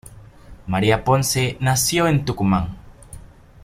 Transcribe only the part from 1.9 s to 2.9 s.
en Tucumán.